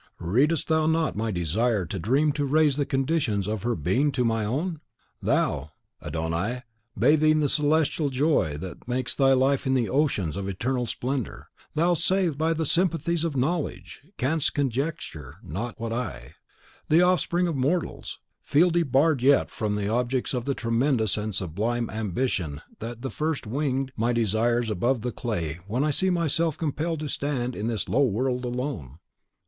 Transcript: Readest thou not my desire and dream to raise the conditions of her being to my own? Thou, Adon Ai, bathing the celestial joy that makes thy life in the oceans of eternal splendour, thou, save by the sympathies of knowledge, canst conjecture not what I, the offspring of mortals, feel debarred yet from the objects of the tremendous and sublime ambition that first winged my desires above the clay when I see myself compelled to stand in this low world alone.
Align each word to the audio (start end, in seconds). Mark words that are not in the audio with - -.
Readest 0.17 0.67
thou 0.67 0.87
not 0.87 1.15
my 1.15 1.29
desire 1.29 1.87
and 1.91 2.01
dream 2.01 2.31
to 2.31 2.43
raise 2.43 2.75
the 2.75 2.87
conditions 2.87 3.47
of 3.47 3.61
her 3.61 3.75
being 3.75 4.11
to 4.11 4.25
my 4.25 4.43
own? 4.43 4.81
Thou, 5.21 5.73
Adon 6.01 6.33
Ai, 6.33 6.63
bathing 6.97 7.39
the 7.39 7.47
celestial 7.47 8.09
joy 8.09 8.57
that 8.57 8.87
makes 8.87 9.13
thy 9.15 9.33
life 9.33 9.67
in 9.67 9.75
the 9.75 9.87
oceans 9.87 10.35
of 10.35 10.47
eternal 10.49 10.87
splendour, 10.87 11.51
thou, 11.75 11.93
save 11.93 12.35
by 12.35 12.51
the 12.51 12.65
sympathies 12.65 13.23
of 13.23 13.37
knowledge, 13.37 14.01
canst 14.17 14.55
conjecture 14.55 15.35
not 15.43 15.79
what 15.79 15.93
I, 15.93 16.33
the 16.89 17.03
offspring 17.03 17.47
of 17.47 17.55
mortals, 17.55 18.17
feel 18.41 18.71
debarred 18.71 19.21
yet 19.21 19.51
from 19.51 19.75
the 19.75 19.87
objects 19.87 20.33
of 20.33 20.45
the 20.45 20.55
tremendous 20.55 21.15
and 21.15 21.35
sublime 21.35 21.91
ambition 21.91 22.59
that 22.79 23.07
first 23.13 23.45
winged 23.45 23.91
my 23.95 24.13
desires 24.13 24.71
above 24.71 25.01
the 25.03 25.11
clay 25.11 25.59
when 25.67 25.83
I 25.83 25.91
see 25.91 26.09
myself 26.09 26.57
compelled 26.57 27.01
to 27.01 27.07
stand 27.07 27.55
in 27.55 27.67
this 27.67 27.87
low 27.87 28.03
world 28.07 28.43
alone. 28.45 28.97